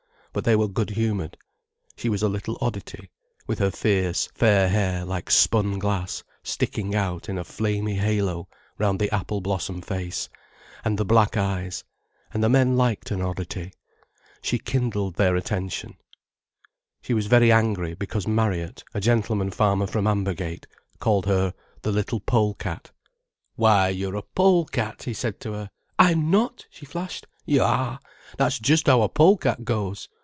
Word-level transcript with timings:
But 0.33 0.45
they 0.45 0.55
were 0.55 0.69
good 0.69 0.91
humoured. 0.91 1.35
She 1.97 2.07
was 2.07 2.23
a 2.23 2.29
little 2.29 2.57
oddity, 2.61 3.09
with 3.47 3.59
her 3.59 3.69
fierce, 3.69 4.27
fair 4.33 4.69
hair 4.69 5.03
like 5.03 5.29
spun 5.29 5.77
glass 5.77 6.23
sticking 6.41 6.95
out 6.95 7.27
in 7.27 7.37
a 7.37 7.43
flamy 7.43 7.95
halo 7.95 8.47
round 8.77 8.97
the 9.01 9.13
apple 9.13 9.41
blossom 9.41 9.81
face 9.81 10.29
and 10.85 10.97
the 10.97 11.03
black 11.03 11.35
eyes, 11.35 11.83
and 12.33 12.41
the 12.41 12.47
men 12.47 12.77
liked 12.77 13.11
an 13.11 13.21
oddity. 13.21 13.73
She 14.41 14.57
kindled 14.57 15.15
their 15.15 15.35
attention. 15.35 15.97
She 17.01 17.13
was 17.13 17.25
very 17.27 17.51
angry 17.51 17.93
because 17.93 18.25
Marriott, 18.25 18.85
a 18.93 19.01
gentleman 19.01 19.51
farmer 19.51 19.85
from 19.85 20.07
Ambergate, 20.07 20.65
called 20.99 21.25
her 21.25 21.53
the 21.81 21.91
little 21.91 22.21
pole 22.21 22.53
cat. 22.53 22.91
"Why, 23.55 23.89
you're 23.89 24.15
a 24.15 24.21
pole 24.21 24.63
cat," 24.63 25.03
he 25.03 25.13
said 25.13 25.41
to 25.41 25.51
her. 25.51 25.71
"I'm 25.99 26.31
not," 26.31 26.67
she 26.69 26.85
flashed. 26.85 27.27
"You 27.45 27.63
are. 27.63 27.99
That's 28.37 28.59
just 28.59 28.87
how 28.87 29.01
a 29.01 29.09
pole 29.09 29.35
cat 29.35 29.65
goes." 29.65 30.07